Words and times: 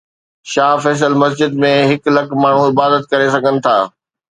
شاهه 0.53 0.81
فيصل 0.85 1.11
مسجد 1.23 1.59
۾ 1.65 1.71
هڪ 1.91 2.15
لک 2.17 2.35
ماڻهو 2.41 2.65
عبادت 2.73 3.09
ڪري 3.13 3.31
سگهن 3.39 3.63
ٿا 3.69 3.79